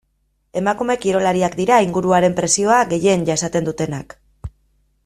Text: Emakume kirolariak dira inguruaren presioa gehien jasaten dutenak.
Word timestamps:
Emakume 0.61 0.95
kirolariak 1.03 1.57
dira 1.59 1.77
inguruaren 1.89 2.39
presioa 2.41 2.81
gehien 2.95 3.31
jasaten 3.31 3.71
dutenak. 3.71 4.19